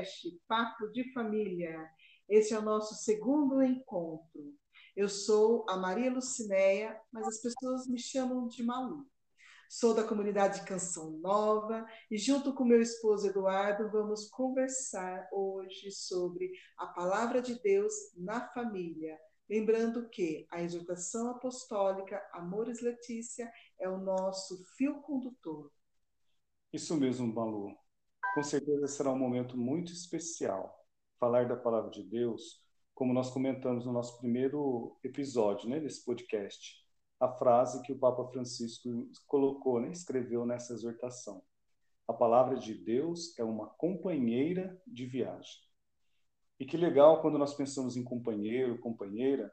[0.00, 1.76] podcast Papo de Família.
[2.28, 4.54] Esse é o nosso segundo encontro.
[4.96, 9.06] Eu sou a Maria Lucinéia, mas as pessoas me chamam de Malu.
[9.68, 16.50] Sou da comunidade Canção Nova e, junto com meu esposo Eduardo, vamos conversar hoje sobre
[16.78, 19.18] a palavra de Deus na família.
[19.48, 25.70] Lembrando que a exortação apostólica Amores Letícia é o nosso fio condutor.
[26.72, 27.76] Isso mesmo, Malu.
[28.32, 30.86] Com certeza será um momento muito especial
[31.18, 36.76] falar da palavra de Deus, como nós comentamos no nosso primeiro episódio, né, desse podcast.
[37.18, 38.88] A frase que o Papa Francisco
[39.26, 41.42] colocou, né, escreveu nessa exortação.
[42.06, 45.58] A palavra de Deus é uma companheira de viagem.
[46.58, 49.52] E que legal quando nós pensamos em companheiro, companheira,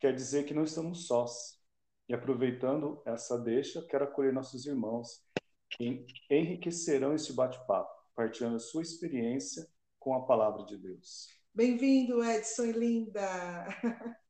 [0.00, 1.60] quer dizer que não estamos sós.
[2.08, 5.22] E aproveitando essa deixa, quero acolher nossos irmãos
[5.68, 9.64] que enriquecerão este bate-papo partilhando a sua experiência
[9.96, 11.28] com a palavra de Deus.
[11.54, 13.64] Bem-vindo, Edson e Linda!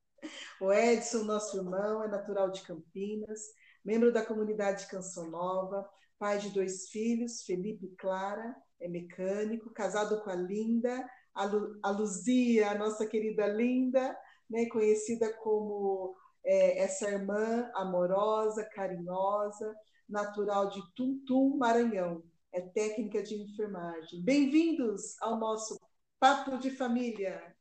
[0.61, 3.41] O Edson, nosso irmão, é natural de Campinas,
[3.85, 10.21] membro da comunidade Canção Nova, pai de dois filhos, Felipe e Clara, é mecânico, casado
[10.23, 11.49] com a Linda, a,
[11.85, 14.15] a Luzia, a nossa querida Linda,
[14.51, 19.73] né, conhecida como é, essa irmã amorosa, carinhosa,
[20.09, 24.23] natural de Tuntum, Maranhão é técnica de enfermagem.
[24.23, 25.79] Bem-vindos ao nosso
[26.19, 27.55] Papo de Família.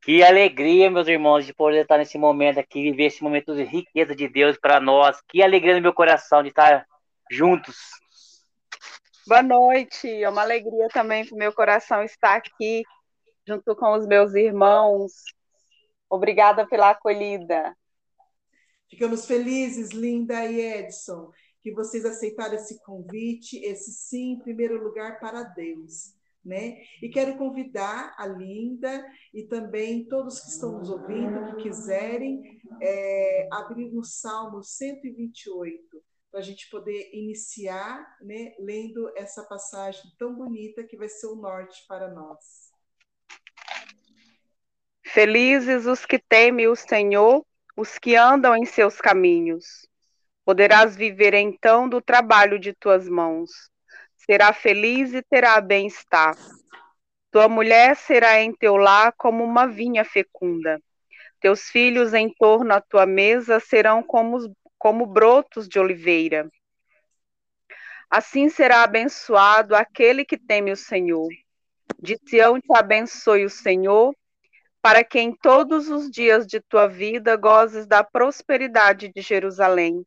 [0.00, 4.16] Que alegria, meus irmãos, de poder estar nesse momento aqui, viver esse momento de riqueza
[4.16, 5.20] de Deus para nós.
[5.28, 6.86] Que alegria no meu coração de estar
[7.30, 7.76] juntos.
[9.26, 12.82] Boa noite, é uma alegria também para o meu coração estar aqui
[13.46, 15.12] junto com os meus irmãos.
[16.10, 17.76] Obrigada pela acolhida.
[18.90, 21.30] Ficamos felizes, Linda e Edson,
[21.62, 26.14] que vocês aceitaram esse convite, esse sim, em primeiro lugar, para Deus.
[26.44, 26.82] Né?
[27.00, 33.48] E quero convidar a Linda e também todos que estão nos ouvindo, que quiserem, é,
[33.52, 36.02] abrir no Salmo 128,
[36.32, 41.36] para a gente poder iniciar né, lendo essa passagem tão bonita que vai ser o
[41.36, 42.72] norte para nós.
[45.04, 47.46] Felizes os que temem o Senhor,
[47.76, 49.86] os que andam em seus caminhos.
[50.44, 53.50] Poderás viver então do trabalho de tuas mãos.
[54.16, 56.36] Será feliz e terá bem-estar.
[57.30, 60.80] Tua mulher será em teu lar como uma vinha fecunda.
[61.40, 66.50] Teus filhos em torno à tua mesa serão como, como brotos de oliveira.
[68.10, 71.28] Assim será abençoado aquele que teme o Senhor.
[72.00, 74.12] De Sião te abençoe o Senhor,
[74.82, 80.04] para que em todos os dias de tua vida gozes da prosperidade de Jerusalém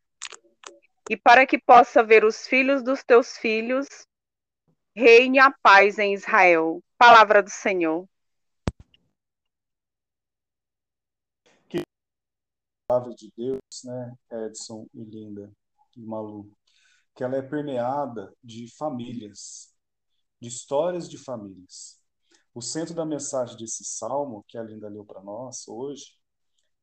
[1.09, 3.87] e para que possa ver os filhos dos teus filhos,
[4.95, 6.83] reine a paz em Israel.
[6.97, 8.07] Palavra do Senhor.
[11.69, 11.81] Que
[12.87, 15.51] palavra de Deus, né, Edson e Linda
[15.95, 16.51] e Malu,
[17.13, 19.73] que ela é permeada de famílias,
[20.41, 22.03] de histórias de famílias.
[22.53, 26.17] O centro da mensagem desse salmo, que a Linda leu para nós hoje,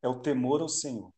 [0.02, 1.12] é o temor ao Senhor.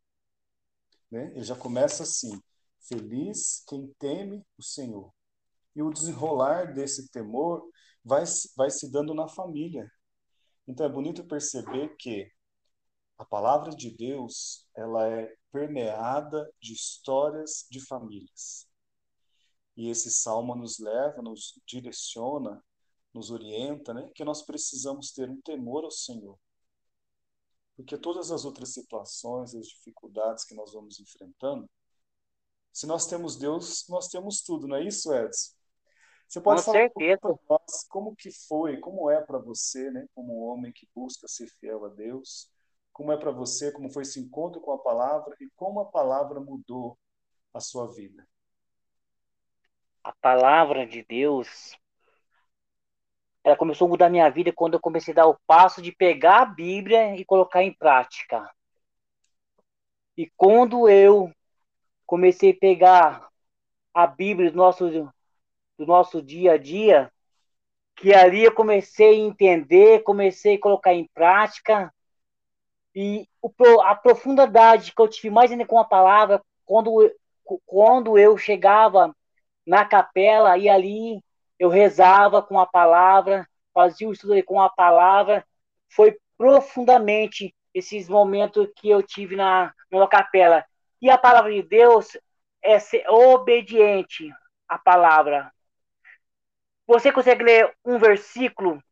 [1.10, 1.32] Né?
[1.34, 2.40] Ele já começa assim:
[2.86, 5.12] Feliz quem teme o Senhor.
[5.74, 7.68] E o desenrolar desse temor
[8.04, 8.24] vai,
[8.56, 9.90] vai se dando na família.
[10.68, 12.30] Então é bonito perceber que
[13.16, 18.68] a palavra de Deus ela é permeada de histórias de famílias.
[19.76, 22.62] E esse salmo nos leva, nos direciona,
[23.12, 26.38] nos orienta, né, que nós precisamos ter um temor ao Senhor.
[27.76, 31.68] Porque todas as outras situações, as dificuldades que nós vamos enfrentando,
[32.74, 35.52] se nós temos Deus, nós temos tudo, não é isso, Edson?
[36.28, 40.40] Você pode Com falar para nós como que foi, como é para você, né, como
[40.40, 42.50] um homem que busca ser fiel a Deus,
[42.92, 46.40] como é para você, como foi esse encontro com a palavra e como a palavra
[46.40, 46.98] mudou
[47.54, 48.26] a sua vida?
[50.02, 51.78] A palavra de Deus,
[53.44, 55.92] ela começou a mudar a minha vida quando eu comecei a dar o passo de
[55.92, 58.52] pegar a Bíblia e colocar em prática.
[60.16, 61.32] E quando eu
[62.06, 63.28] comecei a pegar
[63.92, 67.12] a Bíblia do nosso, do nosso dia a dia,
[67.96, 71.92] que ali eu comecei a entender, comecei a colocar em prática,
[72.94, 73.28] e
[73.82, 77.12] a profundidade que eu tive mais ainda com a palavra, quando,
[77.66, 79.14] quando eu chegava
[79.66, 81.20] na capela e ali
[81.58, 85.44] eu rezava com a palavra, fazia o estudo com a palavra,
[85.88, 90.64] foi profundamente esses momentos que eu tive na, na capela.
[91.00, 92.16] E a palavra de Deus
[92.62, 94.30] é ser obediente
[94.68, 95.52] à palavra.
[96.86, 98.82] Você consegue ler um versículo?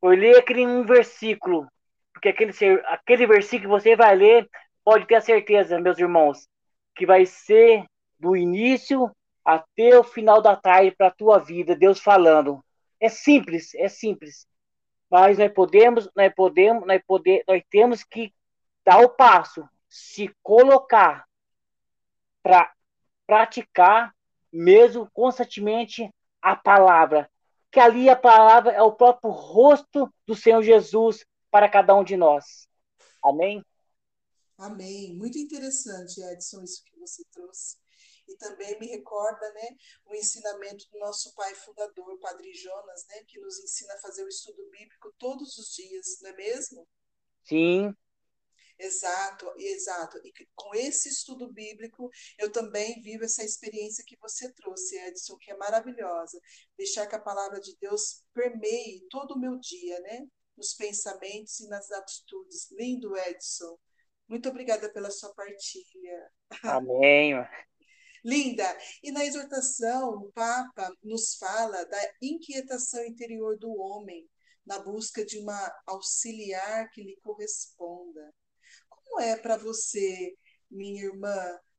[0.00, 1.68] Ou ler aquele um versículo?
[2.12, 2.52] Porque aquele,
[2.86, 4.48] aquele versículo que você vai ler,
[4.84, 6.48] pode ter a certeza, meus irmãos,
[6.94, 7.84] que vai ser
[8.18, 9.10] do início
[9.44, 12.64] até o final da tarde para a tua vida, Deus falando.
[13.00, 14.46] É simples, é simples.
[15.10, 18.32] Mas nós podemos, nós podemos, nós podemos, nós temos que
[18.84, 21.28] dar o passo, se colocar
[22.42, 22.74] para
[23.26, 24.16] praticar
[24.50, 26.10] mesmo constantemente
[26.40, 27.30] a palavra.
[27.70, 32.16] Que ali a palavra é o próprio rosto do Senhor Jesus para cada um de
[32.16, 32.66] nós.
[33.22, 33.62] Amém?
[34.56, 35.14] Amém.
[35.14, 37.76] Muito interessante, Edson, isso que você trouxe.
[38.26, 43.38] E também me recorda, né, o ensinamento do nosso pai fundador, Padre Jonas, né, que
[43.40, 46.88] nos ensina a fazer o estudo bíblico todos os dias, não é mesmo?
[47.42, 47.94] Sim.
[48.82, 50.18] Exato, exato.
[50.24, 55.52] E com esse estudo bíblico, eu também vivo essa experiência que você trouxe, Edson, que
[55.52, 56.40] é maravilhosa.
[56.76, 60.26] Deixar que a palavra de Deus permeie todo o meu dia, né?
[60.56, 62.68] Nos pensamentos e nas atitudes.
[62.72, 63.78] Lindo, Edson.
[64.28, 66.32] Muito obrigada pela sua partilha.
[66.64, 67.34] Amém.
[68.24, 68.64] Linda.
[69.00, 74.28] E na exortação, o Papa nos fala da inquietação interior do homem
[74.66, 78.01] na busca de uma auxiliar que lhe corresponda.
[79.22, 80.34] É para você,
[80.68, 81.36] minha irmã,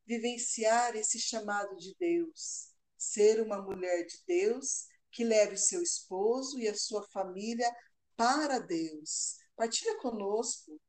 [0.08, 2.74] vivenciar esse chamado de Deus?
[2.98, 7.70] Ser uma mulher de Deus que leve o seu esposo e a sua família
[8.16, 9.36] para Deus.
[9.58, 10.80] Partilha conosco.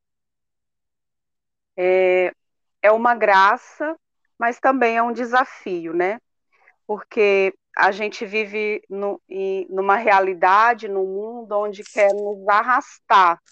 [1.77, 2.33] É,
[2.81, 3.99] é uma graça,
[4.39, 6.21] mas também é um desafio, né?
[6.87, 13.43] Porque a gente vive no, em, numa realidade, num mundo onde quer nos arrastar,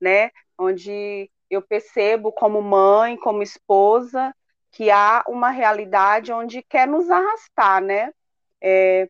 [0.00, 0.30] né?
[0.58, 4.34] Onde eu percebo como mãe, como esposa,
[4.70, 8.10] que há uma realidade onde quer nos arrastar, né?
[8.58, 9.06] É,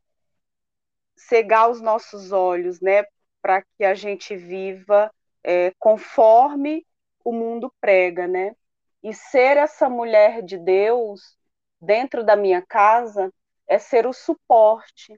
[1.17, 3.05] cegar os nossos olhos, né?
[3.41, 5.09] Para que a gente viva
[5.45, 6.85] é, conforme
[7.25, 8.57] o mundo prega, né?
[9.05, 11.39] E ser essa mulher de Deus
[11.81, 13.33] dentro da minha casa
[13.69, 15.17] é ser o suporte,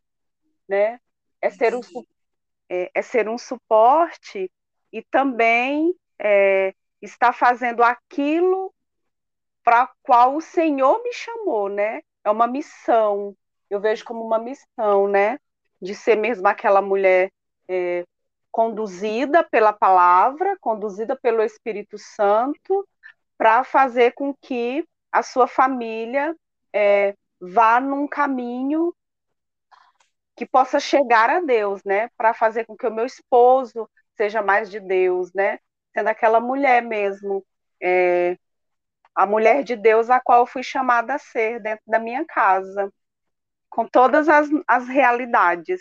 [0.68, 1.00] né?
[1.40, 1.80] É ser, um,
[2.68, 4.50] é, é ser um suporte
[4.92, 6.74] e também é,
[7.04, 8.72] está fazendo aquilo
[9.62, 12.00] para qual o Senhor me chamou, né?
[12.22, 13.34] É uma missão.
[13.70, 15.38] Eu vejo como uma missão, né?
[15.80, 17.30] De ser mesmo aquela mulher
[17.68, 18.04] é,
[18.50, 22.86] conduzida pela palavra, conduzida pelo Espírito Santo,
[23.36, 26.34] para fazer com que a sua família
[26.72, 28.94] é, vá num caminho
[30.36, 32.08] que possa chegar a Deus, né?
[32.16, 35.58] Para fazer com que o meu esposo seja mais de Deus, né?
[35.94, 37.46] Sendo aquela mulher mesmo,
[37.80, 38.36] é,
[39.14, 42.92] a mulher de Deus a qual eu fui chamada a ser dentro da minha casa,
[43.70, 45.80] com todas as, as realidades.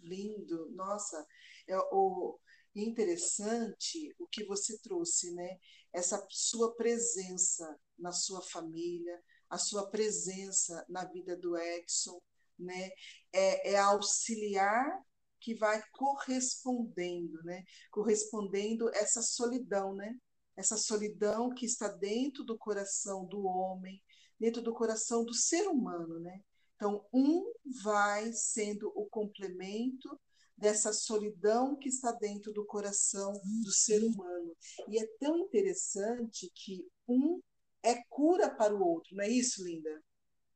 [0.00, 1.24] Lindo, nossa,
[1.68, 2.38] é o
[2.74, 5.58] interessante o que você trouxe, né?
[5.92, 9.20] Essa sua presença na sua família,
[9.50, 12.20] a sua presença na vida do Edson,
[12.58, 12.90] né?
[13.32, 15.02] É, é auxiliar
[15.40, 17.64] que vai correspondendo, né?
[17.90, 20.16] Correspondendo essa solidão, né?
[20.56, 24.02] Essa solidão que está dentro do coração do homem,
[24.38, 26.40] dentro do coração do ser humano, né?
[26.76, 30.18] Então, um vai sendo o complemento
[30.56, 33.32] dessa solidão que está dentro do coração
[33.64, 34.56] do ser humano.
[34.88, 37.40] E é tão interessante que um
[37.82, 40.02] é cura para o outro, não é isso, Linda?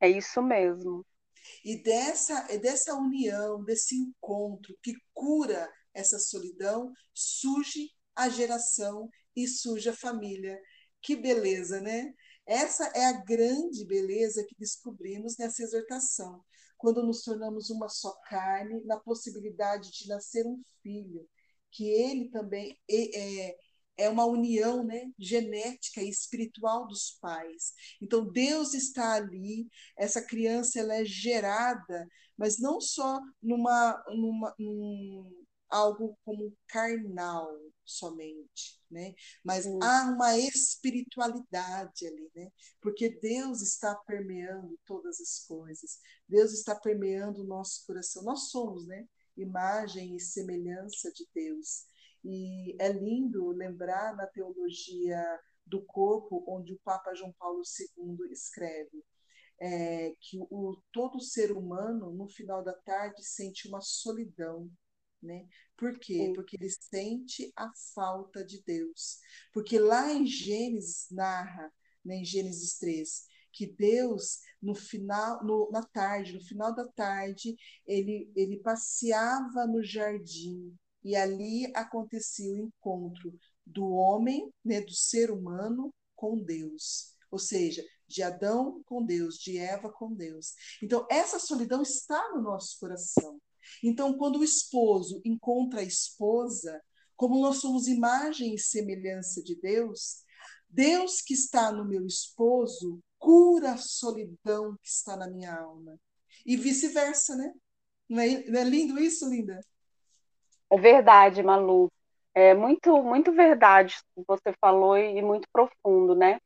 [0.00, 1.04] É isso mesmo.
[1.64, 9.88] E dessa, dessa união, desse encontro que cura essa solidão, surge a geração e surge
[9.88, 10.58] a família.
[11.00, 12.12] Que beleza, né?
[12.46, 16.42] Essa é a grande beleza que descobrimos nessa exortação,
[16.76, 21.28] quando nos tornamos uma só carne, na possibilidade de nascer um filho,
[21.70, 23.56] que ele também é, é
[24.08, 27.72] uma união né, genética e espiritual dos pais.
[28.00, 29.68] Então Deus está ali,
[29.99, 32.06] essa criança ela é gerada,
[32.37, 37.50] mas não só numa, numa num, algo como carnal
[37.84, 39.14] somente, né?
[39.42, 39.78] Mas hum.
[39.82, 42.50] há uma espiritualidade ali, né?
[42.80, 45.99] Porque Deus está permeando todas as coisas.
[46.28, 48.22] Deus está permeando o nosso coração.
[48.22, 49.06] Nós somos, né?
[49.37, 51.87] Imagem e semelhança de Deus.
[52.25, 59.02] E é lindo lembrar na teologia do corpo, onde o Papa João Paulo II escreve
[59.62, 64.69] é, que o, todo ser humano, no final da tarde, sente uma solidão.
[65.23, 65.47] Né?
[65.76, 66.33] Por quê?
[66.35, 69.21] Porque ele sente a falta de Deus.
[69.52, 71.73] Porque lá em Gênesis narra,
[72.05, 77.55] né, em Gênesis 3, que Deus, no final, no, na tarde, no final da tarde,
[77.87, 85.30] ele, ele passeava no jardim e ali acontecia o encontro do homem, né, do ser
[85.30, 87.14] humano com Deus.
[87.30, 90.54] Ou seja, de Adão com Deus, de Eva com Deus.
[90.82, 93.40] Então, essa solidão está no nosso coração.
[93.82, 96.80] Então, quando o esposo encontra a esposa,
[97.16, 100.25] como nós somos imagem e semelhança de Deus,
[100.68, 105.99] Deus que está no meu esposo cura a solidão que está na minha alma.
[106.44, 107.52] E vice-versa, né?
[108.09, 109.61] Não é, não é lindo isso, Linda?
[110.73, 111.91] É verdade, Malu.
[112.35, 116.41] É muito, muito verdade que você falou e muito profundo, né?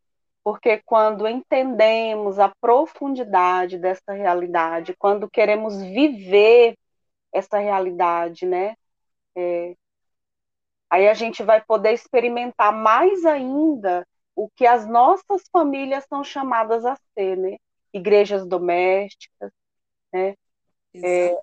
[0.45, 6.77] Porque quando entendemos a profundidade dessa realidade, quando queremos viver
[7.33, 8.77] essa realidade, né?
[9.37, 9.75] É,
[10.91, 16.85] aí a gente vai poder experimentar mais ainda o que as nossas famílias são chamadas
[16.85, 17.57] a ser, né?
[17.93, 19.51] Igrejas domésticas,
[20.13, 20.35] né?
[21.03, 21.37] É,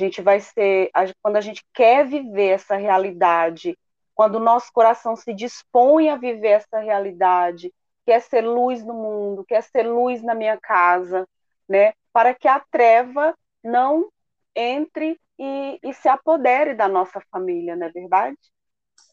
[0.00, 0.90] a gente vai ser,
[1.22, 3.78] quando a gente quer viver essa realidade,
[4.14, 7.72] quando o nosso coração se dispõe a viver essa realidade,
[8.04, 11.28] quer ser luz no mundo, quer ser luz na minha casa,
[11.68, 11.92] né?
[12.12, 14.10] Para que a treva não
[14.54, 18.38] entre e, e se apodere da nossa família, não é verdade?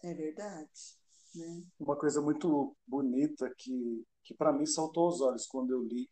[0.04, 0.70] É verdade.
[1.36, 1.64] Né?
[1.80, 6.10] Uma coisa muito bonita que, que para mim saltou aos olhos quando eu li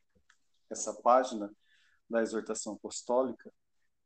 [0.69, 1.51] essa página
[2.09, 3.51] da exortação apostólica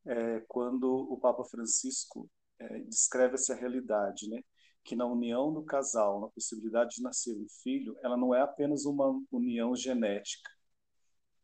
[0.06, 2.29] é quando o Papa Francisco
[2.60, 4.41] é, descreve essa realidade, né?
[4.84, 8.86] que na união do casal, na possibilidade de nascer um filho, ela não é apenas
[8.86, 10.50] uma união genética.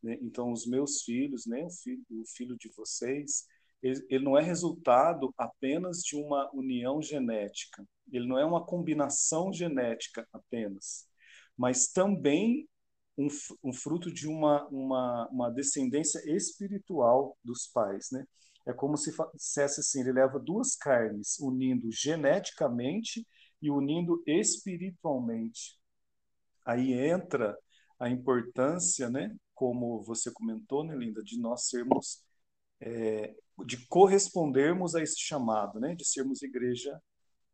[0.01, 0.17] Né?
[0.21, 1.63] Então, os meus filhos, né?
[1.63, 3.45] o, filho, o filho de vocês,
[3.81, 9.51] ele, ele não é resultado apenas de uma união genética, ele não é uma combinação
[9.51, 11.07] genética apenas,
[11.57, 12.67] mas também
[13.17, 13.27] um,
[13.63, 18.25] um fruto de uma, uma, uma descendência espiritual dos pais, né?
[18.65, 23.25] É como se dissesse assim, ele leva duas carnes, unindo geneticamente
[23.61, 25.77] e unindo espiritualmente.
[26.65, 27.57] Aí entra
[27.99, 32.23] a importância, né, como você comentou, né, Linda, de nós sermos,
[32.81, 36.99] é, de correspondermos a esse chamado, né, de sermos igreja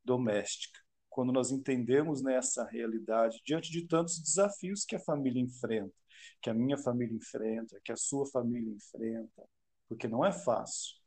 [0.04, 0.80] doméstica.
[1.10, 5.94] Quando nós entendemos nessa né, realidade, diante de tantos desafios que a família enfrenta,
[6.42, 9.44] que a minha família enfrenta, que a sua família enfrenta,
[9.88, 11.01] porque não é fácil,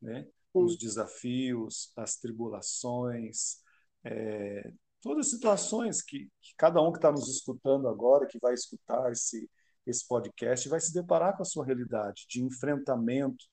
[0.00, 0.26] né?
[0.52, 3.58] Os desafios, as tribulações,
[4.04, 8.54] é, todas as situações que, que cada um que está nos escutando agora, que vai
[8.54, 9.48] escutar esse,
[9.86, 13.44] esse podcast, vai se deparar com a sua realidade de enfrentamento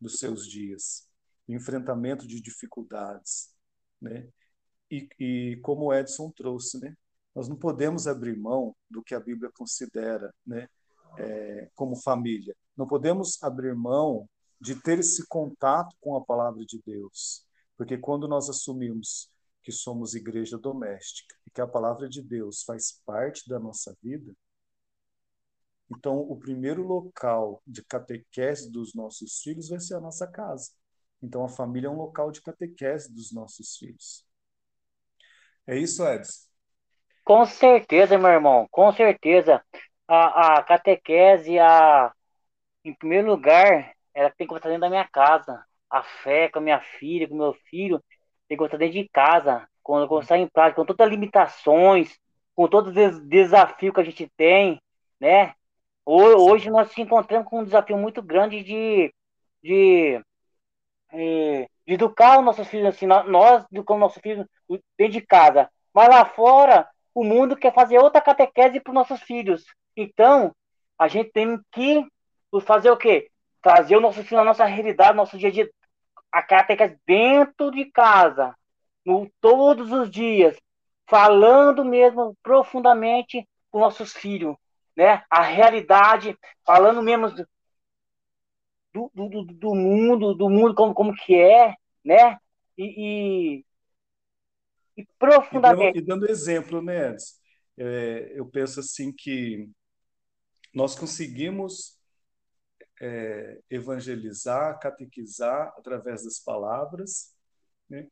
[0.00, 1.08] dos seus dias,
[1.48, 3.54] enfrentamento de dificuldades
[4.04, 4.28] né?
[4.90, 6.94] E, e como o Edson trouxe, né?
[7.34, 10.68] Nós não podemos abrir mão do que a Bíblia considera, né?
[11.18, 12.54] É, como família.
[12.76, 14.28] Não podemos abrir mão
[14.64, 19.30] de ter esse contato com a palavra de Deus, porque quando nós assumimos
[19.62, 24.34] que somos igreja doméstica e que a palavra de Deus faz parte da nossa vida,
[25.90, 30.70] então o primeiro local de catequese dos nossos filhos vai ser a nossa casa.
[31.22, 34.26] Então, a família é um local de catequese dos nossos filhos.
[35.66, 36.48] É isso, Edson?
[37.22, 39.62] Com certeza, meu irmão, com certeza.
[40.08, 42.14] A, a catequese, a,
[42.82, 45.64] em primeiro lugar, ela tem que estar dentro da minha casa.
[45.90, 48.02] A fé com a minha filha, com o meu filho,
[48.48, 49.68] tem que estar dentro de casa.
[49.82, 52.18] Quando sair em prática, com todas as limitações,
[52.54, 54.80] com todos os desafios que a gente tem,
[55.20, 55.54] né?
[56.06, 59.12] Hoje nós nos encontramos com um desafio muito grande de,
[59.62, 60.20] de
[61.12, 64.46] é, de educar os nossos filhos assim, nós educamos nossos filhos
[64.98, 69.20] dentro de casa, mas lá fora o mundo quer fazer outra catequese para os nossos
[69.22, 69.64] filhos.
[69.96, 70.52] Então,
[70.98, 72.04] a gente tem que
[72.62, 73.30] fazer o quê?
[73.64, 75.70] Trazer o nosso filho na nossa realidade, nosso dia a dia,
[76.30, 78.54] a catequese dentro de casa,
[79.06, 80.54] no, todos os dias,
[81.08, 84.54] falando mesmo profundamente com nossos filhos,
[84.94, 85.24] né?
[85.30, 87.30] A realidade, falando mesmo
[88.92, 92.36] do, do, do mundo, do mundo como, como que é, né?
[92.76, 93.64] E,
[94.98, 95.98] e, e profundamente.
[95.98, 97.34] E dando, e dando, exemplo, né, Edson?
[97.78, 99.70] É, eu penso assim que
[100.74, 101.98] nós conseguimos
[103.00, 107.34] é, evangelizar, catequizar através das palavras,
[107.88, 108.06] né?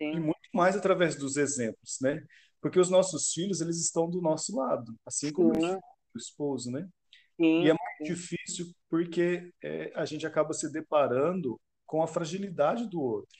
[0.00, 0.12] Sim.
[0.12, 2.24] e muito mais através dos exemplos, né?
[2.60, 6.88] Porque os nossos filhos eles estão do nosso lado, assim como o esposo, né?
[7.36, 12.88] Sim, e é muito difícil porque é, a gente acaba se deparando com a fragilidade
[12.88, 13.38] do outro.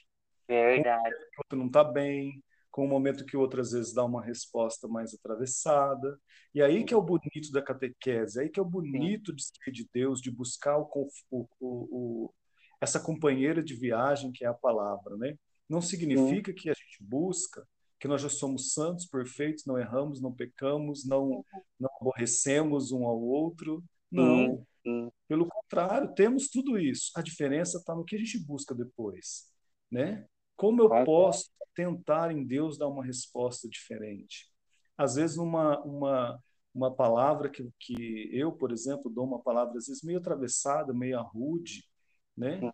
[0.49, 1.15] É verdade.
[1.15, 2.43] o outro não está bem,
[2.79, 6.17] com um momento que outras vezes dá uma resposta mais atravessada.
[6.55, 9.73] E aí que é o bonito da catequese, aí que é o bonito de ser
[9.73, 10.89] de Deus, de buscar o,
[11.29, 12.33] o, o,
[12.81, 15.37] essa companheira de viagem que é a palavra, né?
[15.69, 17.67] Não significa que a gente busca
[17.99, 21.45] que nós já somos santos, perfeitos, não erramos, não pecamos, não,
[21.81, 23.83] não aborrecemos um ao outro.
[24.09, 24.65] Não.
[25.27, 27.11] Pelo contrário, temos tudo isso.
[27.17, 29.49] A diferença está no que a gente busca depois,
[29.91, 30.25] né?
[30.59, 34.51] Como eu posso tentar em Deus dar uma resposta diferente?
[34.97, 36.43] Às vezes, numa uma,
[36.75, 41.23] uma palavra que, que eu, por exemplo, dou uma palavra às vezes meio atravessada, meio
[41.23, 41.85] rude,
[42.37, 42.67] né?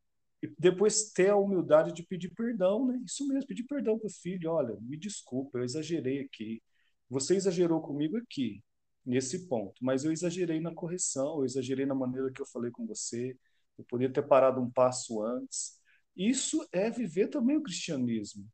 [0.42, 3.00] E depois ter a humildade de pedir perdão, né?
[3.04, 4.50] Isso mesmo, pedir perdão para o filho.
[4.52, 6.62] Olha, me desculpa, eu exagerei aqui.
[7.10, 8.62] Você exagerou comigo aqui,
[9.04, 12.86] nesse ponto, mas eu exagerei na correção, eu exagerei na maneira que eu falei com
[12.86, 13.36] você.
[13.76, 15.78] Eu poderia ter parado um passo antes.
[16.16, 18.47] Isso é viver também o cristianismo.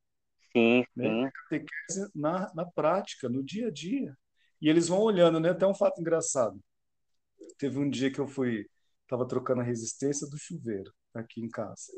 [0.57, 1.31] Sim, né?
[1.49, 2.07] sim.
[2.15, 4.17] Na, na prática, no dia a dia.
[4.61, 5.51] E eles vão olhando, né?
[5.51, 6.59] Até um fato engraçado.
[7.59, 8.67] Teve um dia que eu fui,
[9.03, 11.93] estava trocando a resistência do chuveiro aqui em casa.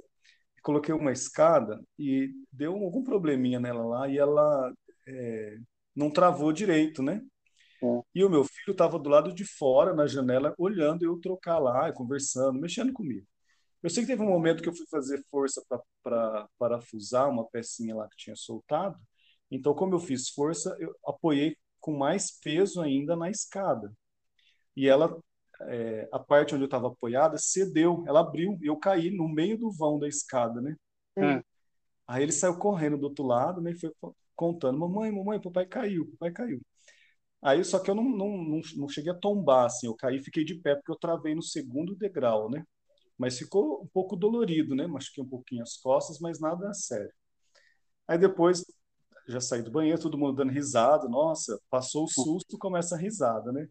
[0.63, 4.73] Coloquei uma escada e deu algum probleminha nela lá e ela
[5.07, 5.59] é,
[5.95, 7.21] não travou direito, né?
[7.83, 8.03] É.
[8.15, 11.93] E o meu filho estava do lado de fora, na janela, olhando eu trocar lá,
[11.93, 13.27] conversando, mexendo comigo.
[13.83, 15.63] Eu sei que teve um momento que eu fui fazer força
[16.03, 18.99] para parafusar uma pecinha lá que tinha soltado.
[19.51, 23.93] Então, como eu fiz força, eu apoiei com mais peso ainda na escada.
[24.77, 25.19] E ela
[25.63, 29.59] é, a parte onde eu estava apoiada cedeu, ela abriu e eu caí no meio
[29.59, 30.77] do vão da escada, né?
[31.17, 31.43] Hum.
[32.07, 33.73] Aí ele saiu correndo do outro lado, né?
[33.73, 33.93] E foi
[34.35, 36.61] contando: Mamãe, mamãe, papai caiu, papai caiu.
[37.43, 40.23] Aí só que eu não, não, não, não cheguei a tombar, assim, eu caí e
[40.23, 42.65] fiquei de pé porque eu travei no segundo degrau, né?
[43.23, 44.85] Mas ficou um pouco dolorido, né?
[44.85, 47.13] Machuquei um pouquinho as costas, mas nada sério.
[48.09, 48.65] Aí depois
[49.29, 53.53] já saí do banheiro, todo mundo dando risada, nossa, passou o susto, começa a risada,
[53.53, 53.69] né?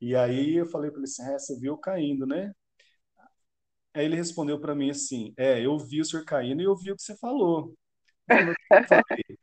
[0.00, 2.52] E aí eu falei para ele assim, é, você viu caindo, né?
[3.94, 6.92] Aí ele respondeu para mim assim, é, eu vi o senhor caindo e eu vi
[6.92, 7.74] o que você falou.
[8.74, 9.38] Eu falei,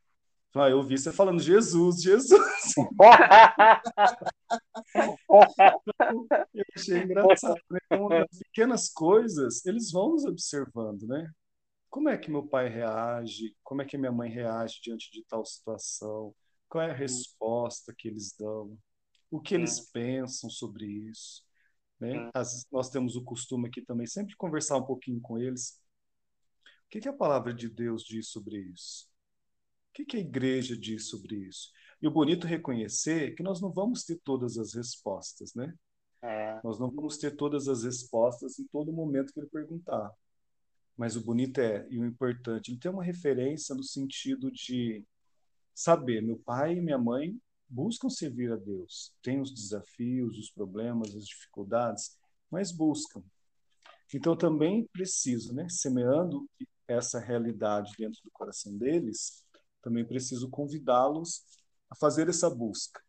[0.54, 2.30] ah, eu vi você falando Jesus, Jesus.
[6.54, 7.60] eu achei engraçado.
[7.70, 7.78] Né?
[7.86, 11.30] Então, pequenas coisas, eles vão nos observando, né?
[11.90, 13.56] Como é que meu pai reage?
[13.62, 16.34] Como é que minha mãe reage diante de tal situação?
[16.68, 18.76] Qual é a resposta que eles dão?
[19.34, 19.86] o que eles hum.
[19.92, 21.42] pensam sobre isso.
[21.98, 22.16] Né?
[22.16, 22.30] Hum.
[22.32, 25.80] As, nós temos o costume aqui também sempre conversar um pouquinho com eles.
[26.86, 29.08] O que, que a palavra de Deus diz sobre isso?
[29.96, 31.70] O que, a igreja diz sobre isso?
[32.02, 35.72] E o bonito reconhecer é que nós não vamos ter todas as respostas, né?
[36.20, 36.60] É.
[36.64, 40.10] Nós não vamos ter todas as respostas em todo momento que ele perguntar.
[40.96, 45.04] Mas o bonito é, e o importante, ele tem uma referência no sentido de
[45.72, 49.12] saber, meu pai e minha mãe buscam servir a Deus.
[49.22, 52.18] Tem os desafios, os problemas, as dificuldades,
[52.50, 53.22] mas buscam.
[54.12, 56.48] Então também preciso, né, semeando
[56.86, 59.43] essa realidade dentro do coração deles,
[59.84, 61.44] também preciso convidá-los
[61.90, 63.00] a fazer essa busca.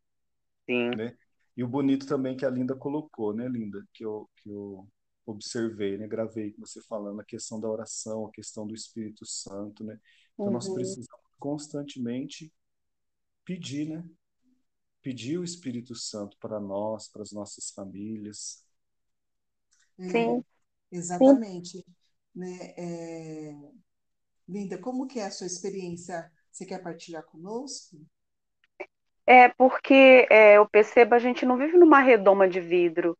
[0.69, 0.89] Sim.
[0.95, 1.17] Né?
[1.55, 4.87] E o bonito também que a Linda colocou, né, Linda, que eu, que eu
[5.25, 9.83] observei, né, gravei com você falando a questão da oração, a questão do Espírito Santo,
[9.83, 9.97] né?
[10.33, 10.51] Então uhum.
[10.51, 11.07] nós precisamos
[11.39, 12.53] constantemente
[13.45, 14.03] pedir, né,
[15.01, 18.65] pedir o Espírito Santo para nós, para as nossas famílias.
[19.97, 20.43] É, Sim.
[20.91, 21.77] Exatamente.
[21.77, 21.83] Sim.
[22.35, 23.71] Né, é...
[24.47, 26.31] Linda, como que é a sua experiência?
[26.55, 27.97] Você quer partilhar conosco?
[29.27, 33.17] É porque é, eu percebo a gente não vive numa redoma de vidro.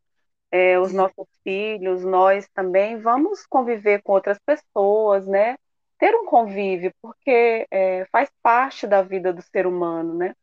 [0.49, 0.95] É, os é.
[0.95, 5.57] nossos filhos, nós também vamos conviver com outras pessoas, né?
[5.99, 10.33] Ter um convívio, porque é, faz parte da vida do ser humano, né?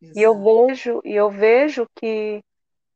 [0.00, 0.18] Exato.
[0.18, 2.42] E eu vejo, e eu vejo que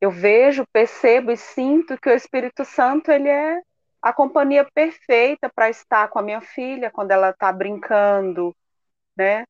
[0.00, 3.60] eu vejo, percebo e sinto que o Espírito Santo ele é
[4.00, 8.56] a companhia perfeita para estar com a minha filha quando ela está brincando,
[9.18, 9.44] né,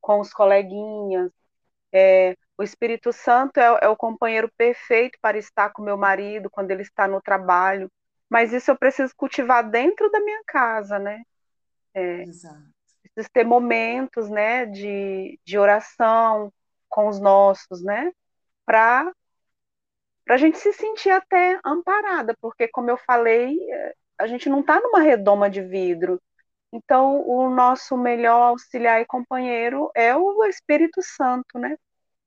[0.00, 1.30] com os coleguinhas.
[1.92, 6.70] É, o Espírito Santo é, é, o companheiro perfeito para estar com meu marido quando
[6.70, 7.90] ele está no trabalho.
[8.28, 11.22] Mas isso eu preciso cultivar dentro da minha casa, né?
[11.94, 12.64] É, Exato.
[13.02, 16.52] Preciso ter momentos, né, de, de oração,
[16.88, 18.12] com os nossos, né?
[18.66, 19.12] Para
[20.28, 24.80] a gente se sentir até amparada, porque, como eu falei, é, a gente não está
[24.80, 26.20] numa redoma de vidro.
[26.74, 31.76] Então, o nosso melhor auxiliar e companheiro é o Espírito Santo, né?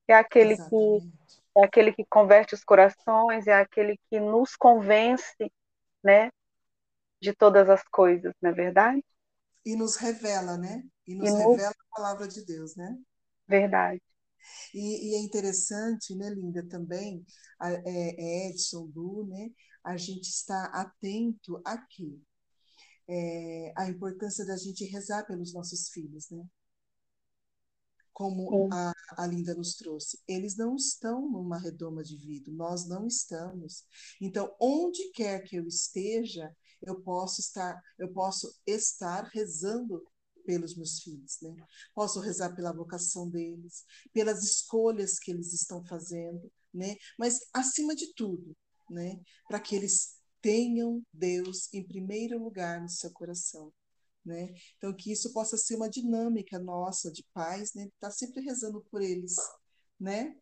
[0.08, 1.12] É aquele que
[1.56, 5.52] é aquele que converte os corações, é aquele que nos convence,
[6.04, 6.30] né?
[7.22, 9.04] De todas as coisas, não é verdade?
[9.68, 10.82] e nos revela, né?
[11.06, 12.98] E nos e revela a palavra de Deus, né?
[13.46, 14.02] Verdade.
[14.74, 17.26] E, e é interessante, né, Linda, também,
[17.60, 19.50] a, é, Edson, Lu, né?
[19.84, 22.18] A gente está atento aqui.
[23.10, 26.46] É, a importância da gente rezar pelos nossos filhos, né?
[28.18, 30.20] como a, a, Linda nos trouxe.
[30.28, 33.86] Eles não estão numa redoma de vidro, nós não estamos.
[34.20, 40.04] Então, onde quer que eu esteja, eu posso estar, eu posso estar rezando
[40.44, 41.56] pelos meus filhos, né?
[41.94, 46.96] Posso rezar pela vocação deles, pelas escolhas que eles estão fazendo, né?
[47.20, 48.58] Mas acima de tudo,
[48.90, 49.22] né?
[49.48, 50.17] Para que eles
[50.48, 53.74] tenham Deus em primeiro lugar no seu coração.
[54.26, 54.54] Né?
[54.78, 57.90] Então, que isso possa ser uma dinâmica nossa de paz, né?
[58.00, 59.36] Tá sempre rezando por eles,
[60.00, 60.34] né?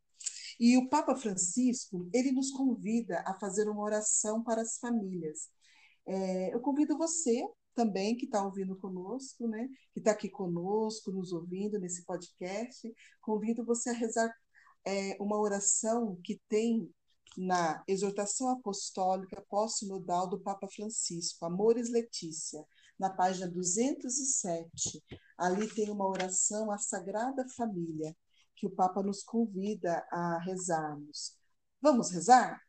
[0.60, 5.50] E o Papa Francisco, ele nos convida a fazer uma oração para as famílias.
[6.08, 7.44] É, eu convido você
[7.76, 9.68] também que está ouvindo conosco, né?
[9.94, 12.92] Que está aqui conosco, nos ouvindo nesse podcast.
[13.22, 14.32] Convido você a rezar
[14.86, 16.92] é, uma oração que tem
[17.38, 22.66] na exortação apostólica pós-sinodal do Papa Francisco, Amores Letícia
[23.00, 25.04] na página 207.
[25.38, 28.16] Ali tem uma oração à Sagrada Família,
[28.56, 31.36] que o Papa nos convida a rezarmos.
[31.82, 32.62] Vamos rezar?